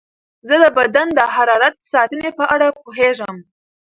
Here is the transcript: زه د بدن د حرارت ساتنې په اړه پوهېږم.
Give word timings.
زه 0.47 0.55
د 0.63 0.65
بدن 0.77 1.07
د 1.17 1.19
حرارت 1.33 1.75
ساتنې 1.91 2.29
په 2.37 2.43
اړه 2.53 2.67
پوهېږم. 2.79 3.35